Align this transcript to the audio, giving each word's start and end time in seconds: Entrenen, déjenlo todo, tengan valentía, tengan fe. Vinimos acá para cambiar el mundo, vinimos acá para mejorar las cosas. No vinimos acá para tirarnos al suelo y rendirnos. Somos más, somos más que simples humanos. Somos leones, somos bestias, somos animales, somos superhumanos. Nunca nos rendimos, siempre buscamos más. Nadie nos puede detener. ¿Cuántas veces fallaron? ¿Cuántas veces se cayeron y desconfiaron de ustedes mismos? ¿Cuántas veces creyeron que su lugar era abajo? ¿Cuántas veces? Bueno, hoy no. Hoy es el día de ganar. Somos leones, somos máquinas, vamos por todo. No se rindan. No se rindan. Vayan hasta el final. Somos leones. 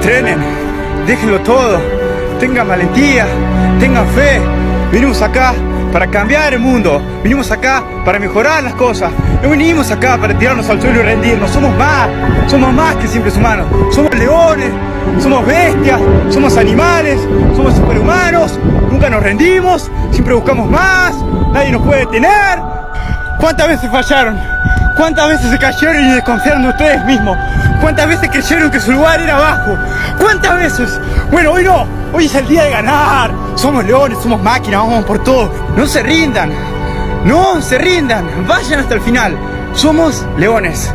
Entrenen, 0.00 0.38
déjenlo 1.06 1.40
todo, 1.40 1.78
tengan 2.40 2.66
valentía, 2.66 3.26
tengan 3.78 4.08
fe. 4.08 4.40
Vinimos 4.90 5.20
acá 5.20 5.52
para 5.92 6.06
cambiar 6.06 6.54
el 6.54 6.58
mundo, 6.60 7.02
vinimos 7.22 7.50
acá 7.50 7.84
para 8.02 8.18
mejorar 8.18 8.62
las 8.62 8.72
cosas. 8.76 9.12
No 9.42 9.50
vinimos 9.50 9.90
acá 9.90 10.16
para 10.16 10.32
tirarnos 10.38 10.70
al 10.70 10.80
suelo 10.80 11.00
y 11.00 11.02
rendirnos. 11.02 11.50
Somos 11.50 11.76
más, 11.76 12.08
somos 12.46 12.72
más 12.72 12.96
que 12.96 13.08
simples 13.08 13.36
humanos. 13.36 13.66
Somos 13.94 14.14
leones, 14.14 14.70
somos 15.22 15.44
bestias, 15.44 16.00
somos 16.30 16.56
animales, 16.56 17.20
somos 17.54 17.74
superhumanos. 17.74 18.58
Nunca 18.90 19.10
nos 19.10 19.22
rendimos, 19.22 19.90
siempre 20.12 20.32
buscamos 20.32 20.66
más. 20.70 21.14
Nadie 21.52 21.72
nos 21.72 21.82
puede 21.82 22.06
detener. 22.06 22.58
¿Cuántas 23.38 23.68
veces 23.68 23.90
fallaron? 23.90 24.40
¿Cuántas 25.00 25.28
veces 25.28 25.50
se 25.50 25.58
cayeron 25.58 26.04
y 26.04 26.10
desconfiaron 26.12 26.62
de 26.62 26.68
ustedes 26.68 27.02
mismos? 27.06 27.34
¿Cuántas 27.80 28.06
veces 28.06 28.28
creyeron 28.28 28.70
que 28.70 28.78
su 28.78 28.92
lugar 28.92 29.18
era 29.18 29.36
abajo? 29.38 29.78
¿Cuántas 30.18 30.56
veces? 30.56 31.00
Bueno, 31.30 31.52
hoy 31.52 31.64
no. 31.64 31.86
Hoy 32.12 32.26
es 32.26 32.34
el 32.34 32.46
día 32.46 32.64
de 32.64 32.70
ganar. 32.72 33.30
Somos 33.54 33.82
leones, 33.86 34.18
somos 34.22 34.42
máquinas, 34.42 34.80
vamos 34.80 35.06
por 35.06 35.24
todo. 35.24 35.50
No 35.74 35.86
se 35.86 36.02
rindan. 36.02 36.52
No 37.24 37.62
se 37.62 37.78
rindan. 37.78 38.46
Vayan 38.46 38.80
hasta 38.80 38.92
el 38.92 39.00
final. 39.00 39.38
Somos 39.72 40.26
leones. 40.36 40.92